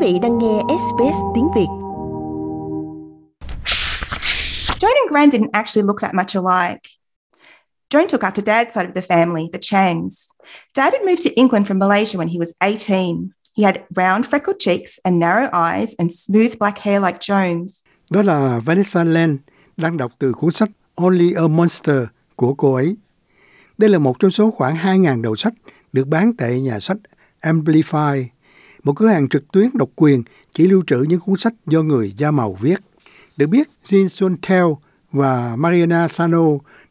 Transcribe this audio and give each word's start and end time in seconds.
vị 0.00 0.18
đang 0.22 0.38
nghe 0.38 0.60
SBS 0.68 1.16
tiếng 1.34 1.48
Việt. 1.54 1.66
Joan 4.80 4.92
and 5.02 5.10
Gran 5.10 5.30
didn't 5.30 5.50
actually 5.52 5.86
look 5.86 6.00
that 6.00 6.14
much 6.14 6.34
alike. 6.34 6.80
Joan 7.90 8.06
took 8.08 8.22
after 8.22 8.42
Dad's 8.44 8.72
side 8.74 8.86
of 8.86 8.94
the 8.94 9.02
family, 9.02 9.42
the 9.52 9.58
Chans. 9.60 10.28
Dad 10.76 10.92
had 10.92 11.04
moved 11.06 11.22
to 11.24 11.30
England 11.36 11.66
from 11.66 11.78
Malaysia 11.78 12.18
when 12.18 12.28
he 12.28 12.38
was 12.38 12.52
18. 12.60 13.30
He 13.56 13.64
had 13.64 13.76
round 13.96 14.26
freckled 14.26 14.58
cheeks 14.58 14.98
and 15.04 15.18
narrow 15.18 15.48
eyes 15.52 15.94
and 15.98 16.10
smooth 16.12 16.58
black 16.58 16.78
hair 16.78 17.00
like 17.06 17.18
Joan's. 17.20 17.84
Đó 18.10 18.22
là 18.22 18.60
Vanessa 18.64 19.04
Land 19.04 19.38
đang 19.76 19.96
đọc 19.96 20.12
từ 20.18 20.32
cuốn 20.32 20.52
sách 20.52 20.70
Only 20.94 21.34
a 21.34 21.48
Monster 21.48 22.04
của 22.36 22.54
cô 22.54 22.74
ấy. 22.74 22.96
Đây 23.78 23.90
là 23.90 23.98
một 23.98 24.16
trong 24.18 24.30
số 24.30 24.50
khoảng 24.50 24.76
2.000 24.76 25.22
đầu 25.22 25.36
sách 25.36 25.54
được 25.92 26.08
bán 26.08 26.32
tại 26.32 26.60
nhà 26.60 26.80
sách 26.80 26.96
Amplify, 27.42 28.24
một 28.84 28.92
cửa 28.96 29.06
hàng 29.06 29.28
trực 29.28 29.52
tuyến 29.52 29.70
độc 29.74 29.88
quyền 29.96 30.22
chỉ 30.52 30.66
lưu 30.66 30.82
trữ 30.86 31.02
những 31.08 31.20
cuốn 31.20 31.36
sách 31.36 31.54
do 31.66 31.82
người 31.82 32.12
da 32.16 32.30
màu 32.30 32.56
viết. 32.60 32.80
Được 33.36 33.46
biết, 33.46 33.68
Jin 33.84 34.36
Teo 34.48 34.78
và 35.12 35.56
Mariana 35.56 36.08
Sano 36.08 36.46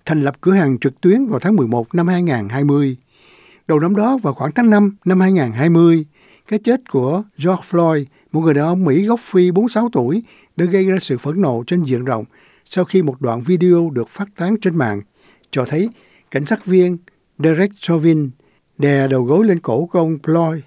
thành 0.06 0.22
lập 0.22 0.36
cửa 0.42 0.52
hàng 0.52 0.80
trực 0.80 1.02
tuyến 1.02 1.26
vào 1.26 1.40
tháng 1.40 1.56
11 1.56 1.96
năm 1.96 2.08
2020. 2.08 2.98
Đầu 3.68 3.80
năm 3.80 3.96
đó, 3.96 4.18
vào 4.18 4.34
khoảng 4.34 4.52
tháng 4.52 4.70
5 4.70 4.96
năm 5.06 5.20
2020, 5.20 6.06
cái 6.48 6.60
chết 6.60 6.92
của 6.92 7.24
George 7.38 7.64
Floyd, 7.70 8.06
một 8.32 8.42
người 8.42 8.54
đàn 8.54 8.66
ông 8.66 8.86
Mỹ 8.86 9.06
gốc 9.06 9.20
Phi 9.24 9.52
46 9.52 9.90
tuổi, 9.94 10.24
đã 10.56 10.66
gây 10.66 10.86
ra 10.86 10.98
sự 11.02 11.18
phẫn 11.18 11.42
nộ 11.42 11.64
trên 11.68 11.84
diện 11.84 12.06
rộng 12.06 12.26
sau 12.70 12.86
khi 12.86 13.02
một 13.02 13.22
đoạn 13.22 13.42
video 13.42 13.90
được 13.94 14.10
phát 14.10 14.30
tán 14.36 14.56
trên 14.62 14.76
mạng 14.76 15.02
cho 15.52 15.66
thấy 15.66 15.90
cảnh 16.32 16.46
sát 16.46 16.66
viên 16.66 16.98
Derek 17.40 17.72
Chauvin 17.80 18.30
đè 18.78 19.08
đầu 19.08 19.24
gối 19.24 19.46
lên 19.46 19.60
cổ 19.60 19.86
của 19.86 20.00
ông 20.00 20.18
Floyd 20.24 20.60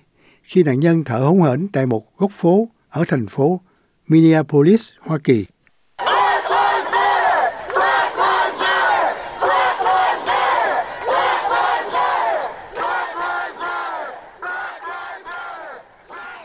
khi 0.42 0.62
nạn 0.62 0.80
nhân 0.80 1.04
thở 1.04 1.18
hổn 1.18 1.40
hển 1.40 1.68
tại 1.68 1.86
một 1.86 2.18
góc 2.18 2.30
phố 2.34 2.68
ở 2.88 3.04
thành 3.08 3.26
phố 3.26 3.60
Minneapolis, 4.08 4.88
Hoa 5.00 5.18
Kỳ. 5.18 5.46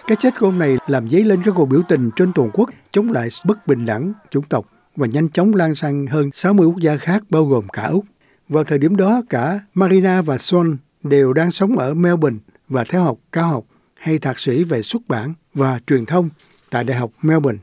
Cái 0.07 0.17
chết 0.19 0.39
của 0.39 0.47
ông 0.47 0.59
này 0.59 0.77
làm 0.87 1.09
dấy 1.09 1.23
lên 1.23 1.39
các 1.45 1.53
cuộc 1.57 1.65
biểu 1.65 1.81
tình 1.87 2.09
trên 2.15 2.33
toàn 2.35 2.49
quốc 2.53 2.69
chống 2.91 3.11
lại 3.11 3.29
bất 3.45 3.67
bình 3.67 3.85
đẳng 3.85 4.13
chủng 4.31 4.43
tộc 4.49 4.65
và 4.95 5.07
nhanh 5.07 5.29
chóng 5.29 5.55
lan 5.55 5.75
sang 5.75 6.07
hơn 6.07 6.29
60 6.33 6.67
quốc 6.67 6.77
gia 6.79 6.97
khác 6.97 7.23
bao 7.29 7.45
gồm 7.45 7.67
cả 7.67 7.83
Úc. 7.83 8.05
Vào 8.49 8.63
thời 8.63 8.77
điểm 8.77 8.95
đó, 8.95 9.21
cả 9.29 9.59
Marina 9.73 10.21
và 10.21 10.37
Son 10.37 10.77
đều 11.03 11.33
đang 11.33 11.51
sống 11.51 11.77
ở 11.77 11.93
Melbourne 11.93 12.37
và 12.69 12.83
theo 12.83 13.03
học 13.03 13.17
cao 13.31 13.47
học 13.47 13.63
hay 13.99 14.19
thạc 14.19 14.39
sĩ 14.39 14.63
về 14.63 14.81
xuất 14.81 15.01
bản 15.07 15.33
và 15.53 15.79
truyền 15.87 16.05
thông 16.05 16.29
tại 16.69 16.83
Đại 16.83 16.97
học 16.97 17.11
Melbourne. 17.21 17.59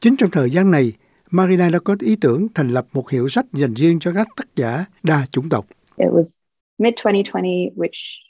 Chính 0.00 0.16
trong 0.16 0.30
thời 0.30 0.50
gian 0.50 0.70
này, 0.70 0.92
Marina 1.30 1.68
đã 1.68 1.78
có 1.78 1.96
ý 2.00 2.16
tưởng 2.16 2.46
thành 2.54 2.68
lập 2.68 2.86
một 2.92 3.10
hiệu 3.10 3.28
sách 3.28 3.46
dành 3.52 3.74
riêng 3.74 3.98
cho 4.00 4.12
các 4.12 4.28
tác 4.36 4.56
giả 4.56 4.84
đa 5.02 5.26
chủng 5.30 5.48
tộc. 5.48 5.66
It 5.96 6.08
was 6.08 6.24
mid-2020 6.78 7.70
which 7.76 8.28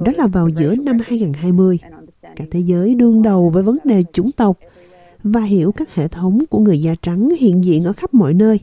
đó 0.00 0.12
là 0.16 0.26
vào 0.26 0.48
giữa 0.48 0.74
năm 0.74 0.98
2020, 1.04 1.78
cả 2.36 2.44
thế 2.50 2.60
giới 2.60 2.94
đương 2.94 3.22
đầu 3.22 3.50
với 3.50 3.62
vấn 3.62 3.78
đề 3.84 4.02
chủng 4.12 4.32
tộc 4.32 4.58
và 5.22 5.40
hiểu 5.40 5.72
các 5.72 5.94
hệ 5.94 6.08
thống 6.08 6.44
của 6.50 6.58
người 6.58 6.78
da 6.78 6.94
trắng 7.02 7.28
hiện 7.38 7.64
diện 7.64 7.84
ở 7.84 7.92
khắp 7.92 8.14
mọi 8.14 8.34
nơi. 8.34 8.60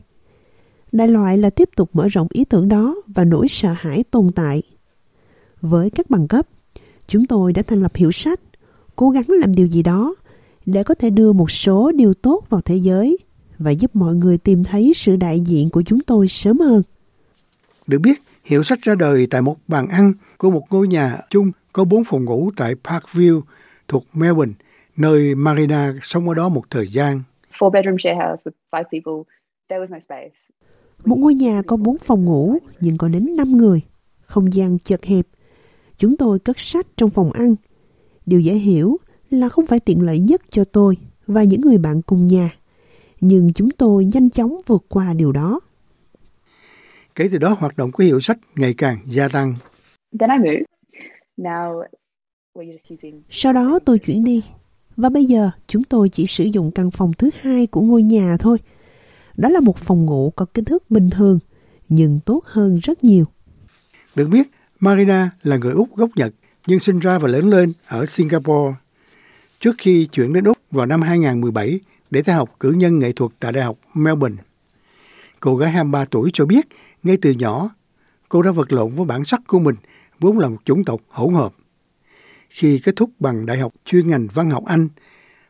Đại 0.92 1.08
loại 1.08 1.38
là 1.38 1.50
tiếp 1.50 1.68
tục 1.76 1.90
mở 1.92 2.08
rộng 2.08 2.26
ý 2.30 2.44
tưởng 2.44 2.68
đó 2.68 2.96
và 3.06 3.24
nỗi 3.24 3.48
sợ 3.48 3.72
hãi 3.76 4.04
tồn 4.10 4.26
tại. 4.34 4.62
Với 5.60 5.90
các 5.90 6.10
bằng 6.10 6.28
cấp, 6.28 6.46
chúng 7.08 7.26
tôi 7.26 7.52
đã 7.52 7.62
thành 7.62 7.82
lập 7.82 7.96
hiệu 7.96 8.10
sách, 8.10 8.40
cố 8.96 9.10
gắng 9.10 9.24
làm 9.28 9.54
điều 9.54 9.66
gì 9.66 9.82
đó 9.82 10.14
để 10.66 10.82
có 10.82 10.94
thể 10.94 11.10
đưa 11.10 11.32
một 11.32 11.50
số 11.50 11.92
điều 11.92 12.14
tốt 12.14 12.44
vào 12.50 12.60
thế 12.60 12.76
giới 12.76 13.18
và 13.58 13.70
giúp 13.70 13.96
mọi 13.96 14.14
người 14.14 14.38
tìm 14.38 14.64
thấy 14.64 14.92
sự 14.94 15.16
đại 15.16 15.40
diện 15.40 15.70
của 15.70 15.82
chúng 15.82 16.00
tôi 16.00 16.28
sớm 16.28 16.58
hơn. 16.58 16.82
Được 17.86 17.98
biết, 17.98 18.22
hiệu 18.44 18.62
sách 18.62 18.82
ra 18.82 18.94
đời 18.94 19.26
tại 19.30 19.42
một 19.42 19.56
bàn 19.68 19.88
ăn 19.88 20.12
của 20.38 20.50
một 20.50 20.62
ngôi 20.70 20.88
nhà 20.88 21.18
chung 21.30 21.52
có 21.72 21.84
bốn 21.84 22.04
phòng 22.04 22.24
ngủ 22.24 22.50
tại 22.56 22.74
Parkview 22.84 23.40
thuộc 23.88 24.04
Melbourne, 24.12 24.52
nơi 24.96 25.34
Marina 25.34 25.94
sống 26.02 26.28
ở 26.28 26.34
đó 26.34 26.48
một 26.48 26.64
thời 26.70 26.88
gian. 26.88 27.22
Four 27.58 27.70
bedroom 27.70 27.98
share 27.98 28.14
house 28.14 28.42
with 28.44 28.52
five 28.70 28.84
people. 28.84 29.32
There 29.68 29.84
was 29.84 29.92
no 29.92 29.98
space. 30.00 30.36
Một 31.04 31.16
ngôi 31.18 31.34
nhà 31.34 31.62
có 31.66 31.76
bốn 31.76 31.98
phòng 31.98 32.24
ngủ 32.24 32.58
nhưng 32.80 32.98
có 32.98 33.08
đến 33.08 33.36
5 33.36 33.52
người, 33.52 33.80
không 34.20 34.52
gian 34.52 34.78
chật 34.78 35.04
hẹp. 35.04 35.26
Chúng 35.98 36.16
tôi 36.16 36.38
cất 36.38 36.60
sách 36.60 36.86
trong 36.96 37.10
phòng 37.10 37.32
ăn. 37.32 37.54
Điều 38.26 38.40
dễ 38.40 38.54
hiểu 38.54 38.96
là 39.30 39.48
không 39.48 39.66
phải 39.66 39.80
tiện 39.80 40.02
lợi 40.02 40.18
nhất 40.18 40.42
cho 40.50 40.64
tôi 40.64 40.96
và 41.26 41.42
những 41.42 41.60
người 41.60 41.78
bạn 41.78 42.02
cùng 42.02 42.26
nhà. 42.26 42.50
Nhưng 43.20 43.52
chúng 43.52 43.70
tôi 43.70 44.04
nhanh 44.04 44.30
chóng 44.30 44.56
vượt 44.66 44.84
qua 44.88 45.12
điều 45.14 45.32
đó. 45.32 45.60
Kể 47.14 47.28
từ 47.32 47.38
đó, 47.38 47.56
hoạt 47.58 47.76
động 47.76 47.92
của 47.92 48.04
hiệu 48.04 48.20
sách 48.20 48.38
ngày 48.56 48.74
càng 48.74 48.98
gia 49.04 49.28
tăng. 49.28 49.54
Sau 53.30 53.52
đó 53.52 53.78
tôi 53.84 53.98
chuyển 53.98 54.24
đi. 54.24 54.42
Và 54.96 55.08
bây 55.08 55.24
giờ 55.24 55.50
chúng 55.66 55.84
tôi 55.84 56.08
chỉ 56.08 56.26
sử 56.26 56.44
dụng 56.44 56.70
căn 56.70 56.90
phòng 56.90 57.12
thứ 57.18 57.30
hai 57.40 57.66
của 57.66 57.80
ngôi 57.80 58.02
nhà 58.02 58.36
thôi. 58.40 58.58
Đó 59.36 59.48
là 59.48 59.60
một 59.60 59.76
phòng 59.76 60.06
ngủ 60.06 60.32
có 60.36 60.46
kích 60.54 60.66
thước 60.66 60.90
bình 60.90 61.10
thường, 61.10 61.38
nhưng 61.88 62.20
tốt 62.26 62.44
hơn 62.44 62.78
rất 62.82 63.04
nhiều. 63.04 63.24
Được 64.14 64.28
biết, 64.28 64.48
Marina 64.80 65.30
là 65.42 65.56
người 65.56 65.72
Úc 65.72 65.96
gốc 65.96 66.10
Nhật, 66.16 66.34
nhưng 66.66 66.80
sinh 66.80 66.98
ra 66.98 67.18
và 67.18 67.28
lớn 67.28 67.50
lên 67.50 67.72
ở 67.86 68.06
Singapore. 68.06 68.74
Trước 69.60 69.74
khi 69.78 70.06
chuyển 70.06 70.32
đến 70.32 70.44
Úc 70.44 70.58
vào 70.70 70.86
năm 70.86 71.02
2017 71.02 71.80
để 72.10 72.22
theo 72.22 72.36
học 72.36 72.56
cử 72.60 72.72
nhân 72.72 72.98
nghệ 72.98 73.12
thuật 73.12 73.32
tại 73.40 73.52
Đại 73.52 73.64
học 73.64 73.78
Melbourne. 73.94 74.36
Cô 75.40 75.56
gái 75.56 75.70
23 75.70 76.04
tuổi 76.04 76.30
cho 76.32 76.46
biết, 76.46 76.66
ngay 77.02 77.18
từ 77.22 77.30
nhỏ, 77.30 77.70
cô 78.28 78.42
đã 78.42 78.50
vật 78.50 78.72
lộn 78.72 78.94
với 78.94 79.06
bản 79.06 79.24
sắc 79.24 79.40
của 79.46 79.58
mình, 79.58 79.76
vốn 80.20 80.38
là 80.38 80.48
một 80.48 80.58
chủng 80.64 80.84
tộc 80.84 81.00
hỗn 81.08 81.34
hợp. 81.34 81.52
Khi 82.48 82.80
kết 82.84 82.96
thúc 82.96 83.10
bằng 83.18 83.46
đại 83.46 83.58
học 83.58 83.72
chuyên 83.84 84.08
ngành 84.08 84.26
văn 84.34 84.50
học 84.50 84.64
Anh, 84.66 84.88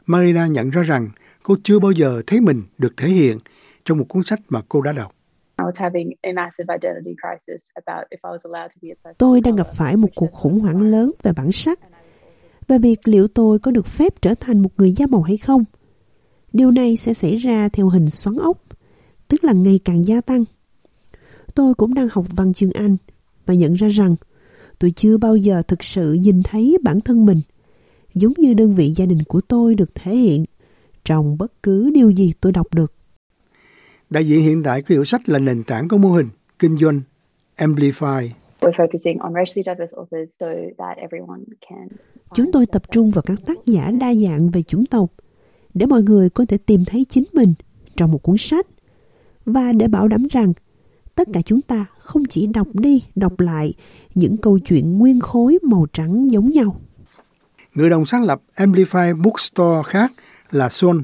Marina 0.06 0.46
nhận 0.46 0.70
ra 0.70 0.82
rằng 0.82 1.08
cô 1.42 1.56
chưa 1.62 1.78
bao 1.78 1.90
giờ 1.90 2.22
thấy 2.26 2.40
mình 2.40 2.62
được 2.78 2.96
thể 2.96 3.08
hiện 3.08 3.38
trong 3.84 3.98
một 3.98 4.04
cuốn 4.08 4.24
sách 4.24 4.40
mà 4.48 4.60
cô 4.68 4.80
đã 4.80 4.92
đọc. 4.92 5.15
Tôi 9.18 9.40
đang 9.40 9.56
gặp 9.56 9.66
phải 9.74 9.96
một 9.96 10.08
cuộc 10.14 10.32
khủng 10.32 10.60
hoảng 10.60 10.82
lớn 10.82 11.10
về 11.22 11.32
bản 11.32 11.52
sắc, 11.52 11.80
về 12.68 12.78
việc 12.78 13.08
liệu 13.08 13.28
tôi 13.28 13.58
có 13.58 13.70
được 13.70 13.86
phép 13.86 14.22
trở 14.22 14.34
thành 14.34 14.60
một 14.60 14.70
người 14.76 14.92
da 14.92 15.06
màu 15.06 15.22
hay 15.22 15.36
không. 15.36 15.64
Điều 16.52 16.70
này 16.70 16.96
sẽ 16.96 17.14
xảy 17.14 17.36
ra 17.36 17.68
theo 17.68 17.88
hình 17.88 18.10
xoắn 18.10 18.36
ốc, 18.36 18.62
tức 19.28 19.44
là 19.44 19.52
ngày 19.52 19.80
càng 19.84 20.06
gia 20.06 20.20
tăng. 20.20 20.44
Tôi 21.54 21.74
cũng 21.74 21.94
đang 21.94 22.08
học 22.12 22.24
văn 22.30 22.54
chương 22.54 22.72
Anh 22.72 22.96
và 23.46 23.54
nhận 23.54 23.74
ra 23.74 23.88
rằng 23.88 24.16
tôi 24.78 24.92
chưa 24.96 25.18
bao 25.18 25.36
giờ 25.36 25.62
thực 25.68 25.84
sự 25.84 26.12
nhìn 26.12 26.42
thấy 26.42 26.78
bản 26.82 27.00
thân 27.00 27.26
mình, 27.26 27.40
giống 28.14 28.32
như 28.38 28.54
đơn 28.54 28.74
vị 28.74 28.92
gia 28.96 29.06
đình 29.06 29.22
của 29.28 29.40
tôi 29.40 29.74
được 29.74 29.94
thể 29.94 30.16
hiện 30.16 30.44
trong 31.04 31.38
bất 31.38 31.62
cứ 31.62 31.90
điều 31.94 32.10
gì 32.10 32.32
tôi 32.40 32.52
đọc 32.52 32.74
được. 32.74 32.95
Đại 34.10 34.26
diện 34.26 34.42
hiện 34.42 34.62
tại 34.62 34.82
của 34.82 34.86
hiệu 34.88 35.04
sách 35.04 35.28
là 35.28 35.38
nền 35.38 35.64
tảng 35.64 35.88
của 35.88 35.98
mô 35.98 36.12
hình 36.12 36.28
kinh 36.58 36.78
doanh 36.78 37.00
Amplify. 37.56 38.28
Chúng 42.34 42.52
tôi 42.52 42.66
tập 42.66 42.82
trung 42.90 43.10
vào 43.10 43.22
các 43.22 43.38
tác 43.46 43.66
giả 43.66 43.90
đa 44.00 44.14
dạng 44.14 44.50
về 44.50 44.62
chủng 44.62 44.86
tộc 44.86 45.12
để 45.74 45.86
mọi 45.86 46.02
người 46.02 46.30
có 46.30 46.44
thể 46.48 46.58
tìm 46.66 46.84
thấy 46.84 47.06
chính 47.08 47.24
mình 47.32 47.54
trong 47.96 48.12
một 48.12 48.22
cuốn 48.22 48.36
sách 48.38 48.66
và 49.44 49.72
để 49.72 49.88
bảo 49.88 50.08
đảm 50.08 50.26
rằng 50.30 50.52
tất 51.14 51.28
cả 51.32 51.42
chúng 51.42 51.60
ta 51.60 51.84
không 51.98 52.24
chỉ 52.24 52.46
đọc 52.46 52.68
đi 52.72 53.04
đọc 53.14 53.40
lại 53.40 53.74
những 54.14 54.36
câu 54.36 54.58
chuyện 54.58 54.98
nguyên 54.98 55.20
khối 55.20 55.58
màu 55.62 55.86
trắng 55.92 56.32
giống 56.32 56.50
nhau. 56.50 56.80
Người 57.74 57.90
đồng 57.90 58.06
sáng 58.06 58.22
lập 58.22 58.42
Amplify 58.56 59.22
Bookstore 59.22 59.82
khác 59.86 60.12
là 60.50 60.68
Son, 60.68 61.02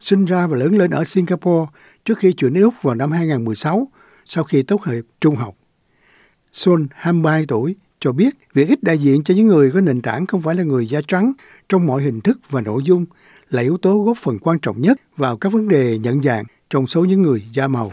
sinh 0.00 0.24
ra 0.24 0.46
và 0.46 0.56
lớn 0.56 0.78
lên 0.78 0.90
ở 0.90 1.04
Singapore 1.04 1.66
trước 2.06 2.18
khi 2.18 2.32
chuyển 2.32 2.54
đến 2.54 2.64
Úc 2.64 2.74
vào 2.82 2.94
năm 2.94 3.12
2016 3.12 3.88
sau 4.26 4.44
khi 4.44 4.62
tốt 4.62 4.80
nghiệp 4.86 5.02
trung 5.20 5.36
học. 5.36 5.54
Son, 6.52 6.86
22 6.94 7.44
tuổi, 7.48 7.74
cho 8.00 8.12
biết 8.12 8.34
việc 8.54 8.68
ít 8.68 8.82
đại 8.82 8.98
diện 8.98 9.22
cho 9.22 9.34
những 9.34 9.46
người 9.46 9.70
có 9.70 9.80
nền 9.80 10.02
tảng 10.02 10.26
không 10.26 10.42
phải 10.42 10.54
là 10.54 10.62
người 10.62 10.86
da 10.86 11.00
trắng 11.08 11.32
trong 11.68 11.86
mọi 11.86 12.02
hình 12.02 12.20
thức 12.20 12.38
và 12.50 12.60
nội 12.60 12.82
dung 12.84 13.06
là 13.50 13.62
yếu 13.62 13.78
tố 13.78 13.98
góp 13.98 14.16
phần 14.18 14.38
quan 14.38 14.58
trọng 14.58 14.80
nhất 14.80 15.00
vào 15.16 15.36
các 15.36 15.52
vấn 15.52 15.68
đề 15.68 15.98
nhận 15.98 16.22
dạng 16.22 16.44
trong 16.70 16.86
số 16.86 17.04
những 17.04 17.22
người 17.22 17.42
da 17.52 17.68
màu. 17.68 17.92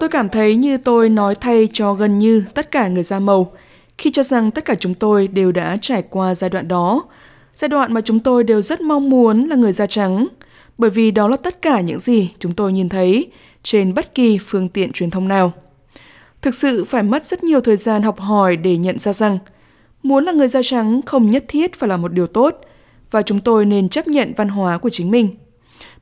Tôi 0.00 0.08
cảm 0.10 0.28
thấy 0.28 0.56
như 0.56 0.78
tôi 0.84 1.08
nói 1.08 1.34
thay 1.34 1.68
cho 1.72 1.94
gần 1.94 2.18
như 2.18 2.44
tất 2.54 2.70
cả 2.70 2.88
người 2.88 3.02
da 3.02 3.18
màu 3.18 3.52
khi 3.98 4.10
cho 4.10 4.22
rằng 4.22 4.50
tất 4.50 4.64
cả 4.64 4.74
chúng 4.74 4.94
tôi 4.94 5.28
đều 5.28 5.52
đã 5.52 5.76
trải 5.80 6.02
qua 6.10 6.34
giai 6.34 6.50
đoạn 6.50 6.68
đó, 6.68 7.04
giai 7.54 7.68
đoạn 7.68 7.92
mà 7.94 8.00
chúng 8.00 8.20
tôi 8.20 8.44
đều 8.44 8.62
rất 8.62 8.80
mong 8.80 9.10
muốn 9.10 9.46
là 9.46 9.56
người 9.56 9.72
da 9.72 9.86
trắng, 9.86 10.26
bởi 10.78 10.90
vì 10.90 11.10
đó 11.10 11.28
là 11.28 11.36
tất 11.36 11.62
cả 11.62 11.80
những 11.80 12.00
gì 12.00 12.30
chúng 12.38 12.52
tôi 12.52 12.72
nhìn 12.72 12.88
thấy 12.88 13.30
trên 13.62 13.94
bất 13.94 14.14
kỳ 14.14 14.38
phương 14.38 14.68
tiện 14.68 14.92
truyền 14.92 15.10
thông 15.10 15.28
nào. 15.28 15.52
Thực 16.42 16.54
sự 16.54 16.84
phải 16.84 17.02
mất 17.02 17.24
rất 17.24 17.44
nhiều 17.44 17.60
thời 17.60 17.76
gian 17.76 18.02
học 18.02 18.20
hỏi 18.20 18.56
để 18.56 18.76
nhận 18.76 18.98
ra 18.98 19.12
rằng 19.12 19.38
muốn 20.02 20.24
là 20.24 20.32
người 20.32 20.48
da 20.48 20.60
trắng 20.64 21.00
không 21.06 21.30
nhất 21.30 21.44
thiết 21.48 21.74
phải 21.74 21.88
là 21.88 21.96
một 21.96 22.12
điều 22.12 22.26
tốt 22.26 22.60
và 23.10 23.22
chúng 23.22 23.40
tôi 23.40 23.66
nên 23.66 23.88
chấp 23.88 24.08
nhận 24.08 24.32
văn 24.36 24.48
hóa 24.48 24.78
của 24.78 24.90
chính 24.90 25.10
mình. 25.10 25.28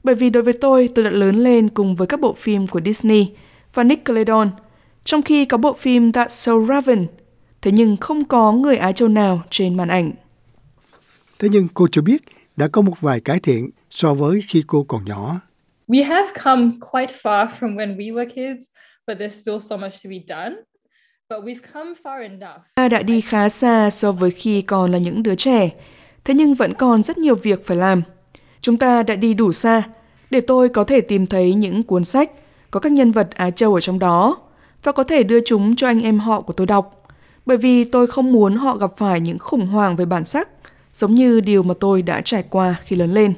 Bởi 0.04 0.14
vì 0.14 0.30
đối 0.30 0.42
với 0.42 0.52
tôi, 0.52 0.88
tôi 0.94 1.04
đã 1.04 1.10
lớn 1.10 1.36
lên 1.36 1.68
cùng 1.68 1.96
với 1.96 2.06
các 2.06 2.20
bộ 2.20 2.32
phim 2.32 2.66
của 2.66 2.80
Disney 2.84 3.30
và 3.74 3.84
Nickelodeon, 3.84 4.48
trong 5.04 5.22
khi 5.22 5.44
có 5.44 5.58
bộ 5.58 5.72
phim 5.72 6.10
That's 6.10 6.28
So 6.28 6.52
Raven, 6.68 7.06
thế 7.62 7.72
nhưng 7.72 7.96
không 7.96 8.24
có 8.24 8.52
người 8.52 8.76
Á 8.76 8.92
Châu 8.92 9.08
nào 9.08 9.42
trên 9.50 9.76
màn 9.76 9.88
ảnh. 9.88 10.12
Thế 11.38 11.48
nhưng 11.52 11.68
cô 11.74 11.86
cho 11.92 12.02
biết 12.02 12.22
đã 12.56 12.68
có 12.68 12.82
một 12.82 13.00
vài 13.00 13.20
cải 13.20 13.40
thiện 13.40 13.70
so 13.90 14.14
với 14.14 14.40
khi 14.48 14.64
cô 14.66 14.84
còn 14.88 15.04
nhỏ. 15.04 15.40
We 15.88 16.06
have 16.06 16.28
come 16.44 16.70
quite 16.92 17.12
far 17.22 17.46
from 17.60 17.76
when 17.76 17.96
we 17.96 18.14
were 18.14 18.28
kids, 18.28 18.64
but 19.06 19.18
there's 19.18 19.28
still 19.28 19.58
so 19.58 19.76
much 19.76 19.92
to 20.04 20.10
be 20.10 20.16
done. 20.28 20.56
But 21.30 21.44
we've 21.44 21.72
come 21.72 21.92
far 22.04 22.22
enough. 22.22 22.60
Ta 22.74 22.88
đã 22.88 23.02
đi 23.02 23.20
khá 23.20 23.48
xa 23.48 23.90
so 23.90 24.12
với 24.12 24.30
khi 24.30 24.62
còn 24.62 24.92
là 24.92 24.98
những 24.98 25.22
đứa 25.22 25.34
trẻ, 25.34 25.70
thế 26.24 26.34
nhưng 26.34 26.54
vẫn 26.54 26.74
còn 26.74 27.02
rất 27.02 27.18
nhiều 27.18 27.34
việc 27.34 27.66
phải 27.66 27.76
làm. 27.76 28.02
Chúng 28.60 28.76
ta 28.76 29.02
đã 29.02 29.14
đi 29.14 29.34
đủ 29.34 29.52
xa 29.52 29.82
để 30.30 30.40
tôi 30.40 30.68
có 30.68 30.84
thể 30.84 31.00
tìm 31.00 31.26
thấy 31.26 31.54
những 31.54 31.82
cuốn 31.82 32.04
sách 32.04 32.30
có 32.70 32.80
các 32.80 32.92
nhân 32.92 33.12
vật 33.12 33.28
Á 33.34 33.50
Châu 33.50 33.74
ở 33.74 33.80
trong 33.80 33.98
đó 33.98 34.38
và 34.82 34.92
có 34.92 35.04
thể 35.04 35.22
đưa 35.22 35.40
chúng 35.44 35.76
cho 35.76 35.86
anh 35.86 36.02
em 36.02 36.18
họ 36.18 36.40
của 36.40 36.52
tôi 36.52 36.66
đọc. 36.66 37.06
Bởi 37.46 37.56
vì 37.56 37.84
tôi 37.84 38.06
không 38.06 38.32
muốn 38.32 38.56
họ 38.56 38.76
gặp 38.76 38.90
phải 38.96 39.20
những 39.20 39.38
khủng 39.38 39.66
hoảng 39.66 39.96
về 39.96 40.04
bản 40.04 40.24
sắc, 40.24 40.48
giống 40.98 41.14
như 41.14 41.40
điều 41.40 41.62
mà 41.62 41.74
tôi 41.80 42.02
đã 42.02 42.20
trải 42.24 42.42
qua 42.42 42.80
khi 42.84 42.96
lớn 42.96 43.14
lên. 43.14 43.34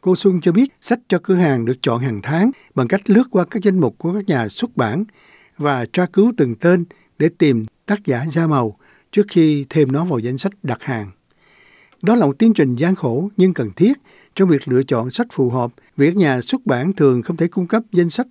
Cô 0.00 0.16
Xuân 0.16 0.40
cho 0.40 0.52
biết 0.52 0.72
sách 0.80 0.98
cho 1.08 1.18
cửa 1.22 1.34
hàng 1.34 1.64
được 1.64 1.76
chọn 1.82 2.00
hàng 2.00 2.20
tháng 2.22 2.50
bằng 2.74 2.88
cách 2.88 3.00
lướt 3.04 3.22
qua 3.30 3.44
các 3.44 3.62
danh 3.62 3.80
mục 3.80 3.98
của 3.98 4.14
các 4.14 4.26
nhà 4.26 4.48
xuất 4.48 4.76
bản 4.76 5.04
và 5.58 5.86
tra 5.92 6.06
cứu 6.06 6.32
từng 6.36 6.54
tên 6.54 6.84
để 7.18 7.28
tìm 7.38 7.66
tác 7.86 8.04
giả 8.04 8.24
da 8.30 8.46
màu 8.46 8.76
trước 9.12 9.26
khi 9.28 9.66
thêm 9.70 9.92
nó 9.92 10.04
vào 10.04 10.18
danh 10.18 10.38
sách 10.38 10.52
đặt 10.62 10.82
hàng. 10.82 11.06
Đó 12.02 12.14
là 12.14 12.26
một 12.26 12.38
tiến 12.38 12.54
trình 12.54 12.76
gian 12.76 12.94
khổ 12.94 13.28
nhưng 13.36 13.54
cần 13.54 13.70
thiết 13.76 13.92
trong 14.34 14.48
việc 14.48 14.68
lựa 14.68 14.82
chọn 14.82 15.10
sách 15.10 15.26
phù 15.32 15.50
hợp 15.50 15.70
vì 15.96 16.06
các 16.06 16.16
nhà 16.16 16.40
xuất 16.40 16.66
bản 16.66 16.92
thường 16.92 17.22
không 17.22 17.36
thể 17.36 17.48
cung 17.48 17.66
cấp 17.66 17.82
danh 17.92 18.10
sách 18.10 18.26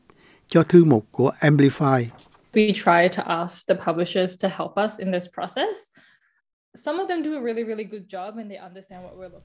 cho 0.47 0.63
thư 0.63 0.83
mục 0.83 1.07
của 1.11 1.31
Amplify. 1.39 2.05
We 2.53 2.73
try 2.73 3.17
to 3.17 3.23
ask 3.23 3.67
the 3.67 3.75
publishers 3.85 4.43
to 4.43 4.49
help 4.49 4.71
us 4.85 4.99
in 4.99 5.11
this 5.11 5.25
process. 5.35 5.77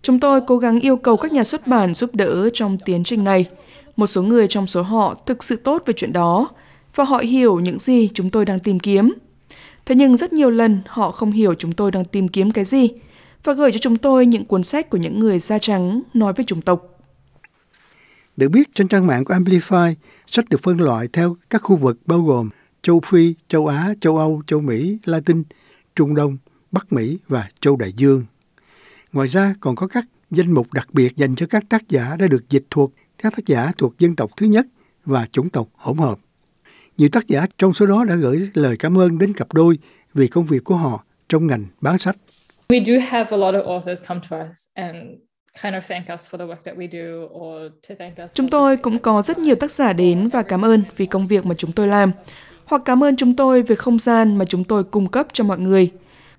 Chúng 0.03 0.21
tôi 0.21 0.41
cố 0.47 0.59
gắng 0.59 0.81
yêu 0.81 0.97
cầu 0.97 1.17
các 1.17 1.33
nhà 1.33 1.45
xuất 1.45 1.67
bản 1.67 1.95
giúp 1.95 2.15
đỡ 2.15 2.51
trong 2.53 2.79
tiến 2.85 3.05
trình 3.05 3.25
này. 3.25 3.51
Một 3.97 4.07
số 4.07 4.23
người 4.23 4.47
trong 4.49 4.67
số 4.67 4.83
họ 4.83 5.15
thực 5.27 5.45
sự 5.45 5.57
tốt 5.57 5.83
về 5.87 5.95
chuyện 5.97 6.13
đó 6.13 6.49
và 6.95 7.05
họ 7.05 7.19
hiểu 7.19 7.61
những 7.61 7.79
gì 7.79 8.11
chúng 8.15 8.31
tôi 8.31 8.45
đang 8.45 8.59
tìm 8.59 8.81
kiếm. 8.81 9.15
Thế 9.87 9.95
nhưng 9.95 10.17
rất 10.17 10.33
nhiều 10.33 10.51
lần 10.51 10.83
họ 10.87 11.11
không 11.11 11.33
hiểu 11.33 11.55
chúng 11.55 11.73
tôi 11.73 11.91
đang 11.91 12.05
tìm 12.05 12.29
kiếm 12.29 12.51
cái 12.51 12.65
gì 12.65 12.89
và 13.45 13.53
gửi 13.53 13.73
cho 13.73 13.79
chúng 13.79 13.97
tôi 13.97 14.27
những 14.27 14.45
cuốn 14.45 14.63
sách 14.63 14.91
của 14.91 14.99
những 14.99 15.21
người 15.21 15.39
da 15.39 15.59
trắng 15.59 16.03
nói 16.15 16.33
về 16.37 16.45
chủng 16.45 16.63
tộc. 16.63 16.83
Được 18.37 18.49
biết 18.49 18.69
trên 18.75 18.89
trang 18.89 19.07
mạng 19.07 19.25
của 19.25 19.35
Amplify, 19.35 19.95
sách 20.27 20.49
được 20.49 20.63
phân 20.63 20.79
loại 20.79 21.09
theo 21.13 21.37
các 21.51 21.63
khu 21.63 21.77
vực 21.77 21.99
bao 22.07 22.23
gồm 22.23 22.51
châu 22.83 23.01
Phi, 23.07 23.35
châu 23.49 23.67
Á, 23.67 23.95
châu 24.01 24.19
Âu, 24.19 24.43
châu 24.47 24.61
Mỹ, 24.61 24.99
Latin, 25.05 25.43
Trung 25.97 26.15
Đông, 26.15 26.39
Bắc 26.77 26.93
Mỹ 26.93 27.19
và 27.29 27.49
châu 27.61 27.77
Đại 27.77 27.93
Dương. 27.93 28.25
Ngoài 29.13 29.29
ra 29.29 29.55
còn 29.61 29.77
có 29.77 29.87
các 29.87 30.05
danh 30.31 30.53
mục 30.53 30.73
đặc 30.73 30.89
biệt 30.93 31.17
dành 31.17 31.35
cho 31.37 31.47
các 31.47 31.65
tác 31.69 31.89
giả 31.89 32.17
đã 32.19 32.27
được 32.27 32.51
dịch 32.51 32.63
thuộc 32.71 32.93
các 33.19 33.33
tác 33.37 33.47
giả 33.47 33.73
thuộc 33.79 33.99
dân 33.99 34.17
tộc 34.17 34.31
thứ 34.37 34.47
nhất 34.47 34.67
và 35.05 35.27
chủng 35.33 35.51
tộc 35.51 35.69
hỗn 35.75 35.99
hợp. 35.99 36.19
Nhiều 36.97 37.09
tác 37.13 37.27
giả 37.27 37.47
trong 37.59 37.75
số 37.75 37.87
đó 37.87 38.05
đã 38.05 38.15
gửi 38.15 38.51
lời 38.55 38.77
cảm 38.79 38.99
ơn 38.99 39.19
đến 39.19 39.33
cặp 39.33 39.53
đôi 39.53 39.79
vì 40.15 40.29
công 40.29 40.47
việc 40.47 40.65
của 40.65 40.75
họ 40.75 41.05
trong 41.29 41.47
ngành 41.47 41.65
bán 41.81 41.99
sách. 41.99 42.17
We 42.69 42.85
do 42.85 42.95
have 43.09 43.31
a 43.31 43.37
lot 43.37 43.55
of 43.55 43.69
authors 43.73 44.03
come 44.09 44.21
to 44.31 44.41
us 44.51 44.69
and 44.75 44.97
Chúng 48.35 48.49
tôi 48.49 48.77
cũng 48.77 48.99
có 48.99 49.23
rất 49.23 49.39
nhiều 49.39 49.55
tác 49.55 49.73
giả 49.73 49.93
đến 49.93 50.29
và 50.29 50.43
cảm 50.43 50.65
ơn 50.65 50.83
vì 50.97 51.07
công 51.07 51.27
việc 51.27 51.47
mà 51.47 51.55
chúng 51.59 51.73
tôi 51.73 51.89
làm, 51.89 52.13
hoặc 52.65 52.83
cảm 52.85 53.05
ơn 53.05 53.17
chúng 53.17 53.37
tôi 53.37 53.63
về 53.63 53.77
không 53.77 53.99
gian 53.99 54.39
mà 54.39 54.45
chúng 54.45 54.65
tôi 54.65 54.85
cung 54.85 55.09
cấp 55.09 55.27
cho 55.33 55.45
mọi 55.45 55.59
người, 55.59 55.91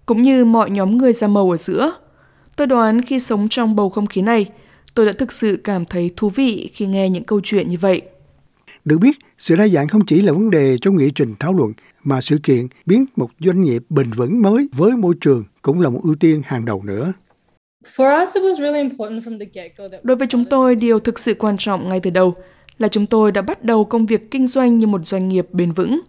cũng 0.07 0.23
như 0.23 0.45
mọi 0.45 0.69
nhóm 0.69 0.97
người 0.97 1.13
da 1.13 1.27
màu 1.27 1.51
ở 1.51 1.57
giữa. 1.57 1.91
Tôi 2.55 2.67
đoán 2.67 3.01
khi 3.01 3.19
sống 3.19 3.47
trong 3.49 3.75
bầu 3.75 3.89
không 3.89 4.07
khí 4.07 4.21
này, 4.21 4.45
tôi 4.93 5.05
đã 5.05 5.11
thực 5.11 5.31
sự 5.31 5.59
cảm 5.63 5.85
thấy 5.85 6.11
thú 6.15 6.29
vị 6.29 6.69
khi 6.73 6.87
nghe 6.87 7.09
những 7.09 7.23
câu 7.23 7.41
chuyện 7.43 7.69
như 7.69 7.77
vậy. 7.77 8.01
Được 8.85 8.97
biết, 8.97 9.17
sự 9.37 9.55
đa 9.55 9.67
dạng 9.67 9.87
không 9.87 10.05
chỉ 10.05 10.21
là 10.21 10.33
vấn 10.33 10.49
đề 10.49 10.77
trong 10.81 10.97
nghị 10.97 11.11
trình 11.15 11.35
thảo 11.39 11.53
luận, 11.53 11.73
mà 12.03 12.21
sự 12.21 12.37
kiện 12.43 12.67
biến 12.85 13.05
một 13.15 13.29
doanh 13.39 13.61
nghiệp 13.61 13.83
bền 13.89 14.11
vững 14.11 14.41
mới 14.41 14.69
với 14.73 14.91
môi 14.91 15.15
trường 15.21 15.43
cũng 15.61 15.81
là 15.81 15.89
một 15.89 15.99
ưu 16.03 16.15
tiên 16.15 16.41
hàng 16.45 16.65
đầu 16.65 16.83
nữa. 16.83 17.13
Đối 20.03 20.17
với 20.17 20.27
chúng 20.27 20.45
tôi, 20.49 20.75
điều 20.75 20.99
thực 20.99 21.19
sự 21.19 21.33
quan 21.33 21.57
trọng 21.57 21.89
ngay 21.89 21.99
từ 21.99 22.09
đầu 22.09 22.35
là 22.77 22.87
chúng 22.87 23.05
tôi 23.05 23.31
đã 23.31 23.41
bắt 23.41 23.63
đầu 23.63 23.85
công 23.85 24.05
việc 24.05 24.31
kinh 24.31 24.47
doanh 24.47 24.79
như 24.79 24.87
một 24.87 25.05
doanh 25.05 25.27
nghiệp 25.27 25.47
bền 25.51 25.71
vững, 25.71 25.99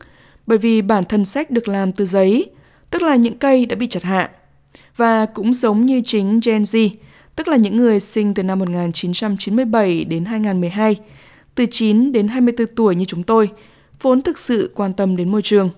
bởi 0.47 0.59
vì 0.59 0.83
bản 0.83 1.05
thân 1.05 1.25
sách 1.25 1.51
được 1.51 1.69
làm 1.69 1.93
từ 1.93 2.07
giấy, 2.07 2.51
tức 2.91 3.03
là 3.03 3.17
những 3.17 3.39
cây 3.39 3.67
đã 3.67 3.77
bị 3.77 3.87
chặt 3.87 4.03
hạ. 4.03 4.31
Và 4.97 5.27
cũng 5.27 5.55
giống 5.55 5.87
như 5.87 6.03
chính 6.05 6.41
Gen 6.45 6.63
Z, 6.63 6.89
tức 7.37 7.49
là 7.49 7.57
những 7.57 7.77
người 7.77 8.01
sinh 8.01 8.35
từ 8.35 8.43
năm 8.43 8.59
1997 8.59 10.05
đến 10.05 10.25
2012, 10.25 10.97
từ 11.55 11.67
9 11.71 12.13
đến 12.13 12.29
24 12.29 12.67
tuổi 12.67 12.95
như 12.95 13.05
chúng 13.05 13.23
tôi, 13.23 13.51
vốn 14.03 14.23
thực 14.23 14.39
sự 14.39 14.73
quan 14.75 14.93
tâm 14.93 15.17
đến 15.17 15.29
môi 15.29 15.43
trường. 15.43 15.71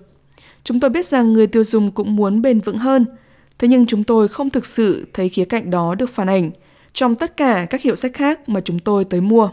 Chúng 0.65 0.81
tôi 0.81 0.91
biết 0.91 1.07
rằng 1.07 1.33
người 1.33 1.47
tiêu 1.47 1.65
dùng 1.65 1.91
cũng 1.91 2.17
muốn 2.17 2.43
bền 2.43 2.61
vững 2.61 2.79
hơn, 2.79 3.07
thế 3.59 3.69
nhưng 3.69 3.87
chúng 3.87 4.05
tôi 4.05 4.29
không 4.29 4.51
thực 4.51 4.67
sự 4.67 5.07
thấy 5.13 5.29
khía 5.29 5.45
cạnh 5.45 5.71
đó 5.71 5.95
được 5.95 6.11
phản 6.11 6.27
ảnh 6.29 6.51
trong 6.93 7.17
tất 7.17 7.37
cả 7.37 7.67
các 7.71 7.83
hiệu 7.83 7.97
sách 7.97 8.13
khác 8.15 8.49
mà 8.49 8.61
chúng 8.61 8.79
tôi 8.79 9.05
tới 9.05 9.21
mua. 9.21 9.51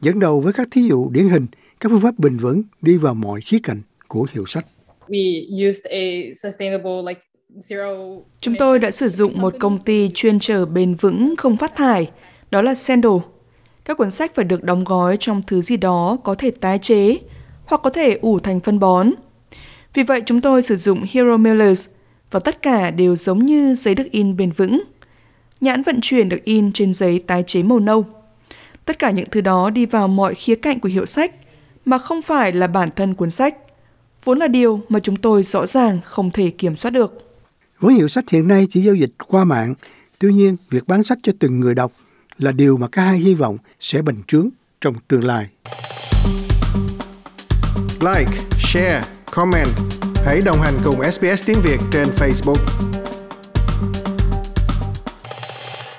Dẫn 0.00 0.18
đầu 0.18 0.40
với 0.40 0.52
các 0.52 0.68
thí 0.70 0.88
dụ 0.88 1.10
điển 1.10 1.28
hình, 1.28 1.46
các 1.80 1.88
phương 1.88 2.00
pháp 2.00 2.18
bền 2.18 2.36
vững 2.36 2.62
đi 2.82 2.96
vào 2.96 3.14
mọi 3.14 3.40
khía 3.40 3.58
cạnh 3.62 3.82
của 4.08 4.26
hiệu 4.32 4.46
sách. 4.46 4.66
Chúng 8.40 8.54
tôi 8.58 8.78
đã 8.78 8.90
sử 8.90 9.08
dụng 9.08 9.40
một 9.40 9.54
công 9.60 9.78
ty 9.78 10.10
chuyên 10.14 10.38
trở 10.38 10.66
bền 10.66 10.94
vững 10.94 11.34
không 11.36 11.56
phát 11.56 11.76
thải, 11.76 12.10
đó 12.50 12.62
là 12.62 12.74
Sandal. 12.74 13.12
Các 13.84 13.98
cuốn 13.98 14.10
sách 14.10 14.34
phải 14.34 14.44
được 14.44 14.64
đóng 14.64 14.84
gói 14.84 15.16
trong 15.20 15.42
thứ 15.46 15.62
gì 15.62 15.76
đó 15.76 16.18
có 16.24 16.34
thể 16.34 16.50
tái 16.50 16.78
chế 16.78 17.16
hoặc 17.64 17.80
có 17.84 17.90
thể 17.90 18.18
ủ 18.22 18.40
thành 18.40 18.60
phân 18.60 18.78
bón. 18.78 19.10
Vì 19.94 20.02
vậy 20.02 20.22
chúng 20.26 20.40
tôi 20.40 20.62
sử 20.62 20.76
dụng 20.76 21.04
Hero 21.12 21.36
Millers 21.36 21.86
và 22.30 22.40
tất 22.40 22.62
cả 22.62 22.90
đều 22.90 23.16
giống 23.16 23.46
như 23.46 23.74
giấy 23.74 23.94
được 23.94 24.10
in 24.10 24.36
bền 24.36 24.50
vững. 24.50 24.82
Nhãn 25.60 25.82
vận 25.82 25.98
chuyển 26.02 26.28
được 26.28 26.44
in 26.44 26.72
trên 26.72 26.92
giấy 26.92 27.22
tái 27.26 27.44
chế 27.46 27.62
màu 27.62 27.80
nâu. 27.80 28.04
Tất 28.84 28.98
cả 28.98 29.10
những 29.10 29.26
thứ 29.30 29.40
đó 29.40 29.70
đi 29.70 29.86
vào 29.86 30.08
mọi 30.08 30.34
khía 30.34 30.54
cạnh 30.54 30.80
của 30.80 30.88
hiệu 30.88 31.06
sách 31.06 31.32
mà 31.84 31.98
không 31.98 32.22
phải 32.22 32.52
là 32.52 32.66
bản 32.66 32.88
thân 32.96 33.14
cuốn 33.14 33.30
sách. 33.30 33.56
Vốn 34.26 34.38
là 34.38 34.48
điều 34.48 34.80
mà 34.88 35.00
chúng 35.00 35.16
tôi 35.16 35.42
rõ 35.42 35.66
ràng 35.66 36.00
không 36.04 36.30
thể 36.30 36.50
kiểm 36.50 36.76
soát 36.76 36.90
được. 36.90 37.12
Với 37.80 37.94
hiệu 37.94 38.08
sách 38.08 38.30
hiện 38.30 38.48
nay 38.48 38.66
chỉ 38.70 38.80
giao 38.82 38.94
dịch 38.94 39.10
qua 39.26 39.44
mạng, 39.44 39.74
tuy 40.18 40.32
nhiên 40.32 40.56
việc 40.70 40.86
bán 40.86 41.04
sách 41.04 41.18
cho 41.22 41.32
từng 41.38 41.60
người 41.60 41.74
đọc 41.74 41.92
là 42.38 42.52
điều 42.52 42.76
mà 42.76 42.88
cả 42.88 43.02
hai 43.02 43.18
hy 43.18 43.34
vọng 43.34 43.58
sẽ 43.80 44.02
bành 44.02 44.22
trướng 44.26 44.48
trong 44.80 44.94
tương 45.08 45.24
lai. 45.24 45.48
Like, 48.00 48.30
share, 48.58 49.04
comment. 49.30 49.68
Hãy 50.24 50.40
đồng 50.44 50.60
hành 50.60 50.74
cùng 50.84 51.12
SBS 51.12 51.46
tiếng 51.46 51.58
Việt 51.62 51.78
trên 51.92 52.08
Facebook. 52.08 52.95